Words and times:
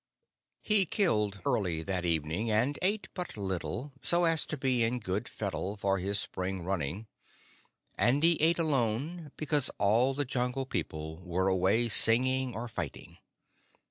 He 0.63 0.87
killed 0.87 1.41
early 1.45 1.83
that 1.83 2.05
evening 2.05 2.49
and 2.49 2.79
eat 2.81 3.07
but 3.13 3.37
little, 3.37 3.93
so 4.01 4.23
as 4.23 4.47
to 4.47 4.57
be 4.57 4.83
in 4.83 4.97
good 4.97 5.29
fettle 5.29 5.77
for 5.77 5.99
his 5.99 6.19
spring 6.19 6.63
running, 6.63 7.05
and 7.99 8.23
he 8.23 8.31
eat 8.41 8.57
alone 8.57 9.31
because 9.37 9.69
all 9.77 10.15
the 10.15 10.25
Jungle 10.25 10.65
People 10.65 11.19
were 11.19 11.47
away 11.47 11.87
singing 11.87 12.55
or 12.55 12.67
fighting. 12.67 13.19